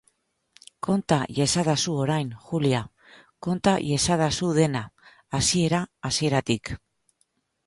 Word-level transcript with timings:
Konta 0.85 1.17
iezadazu 1.35 1.93
orain, 2.05 2.31
Julia, 2.45 2.79
konta 3.49 3.75
iezadazu 3.91 4.51
dena, 4.61 4.83
hasiera-hasieratik. 5.41 6.75